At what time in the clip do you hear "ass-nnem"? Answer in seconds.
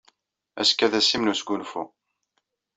0.99-1.23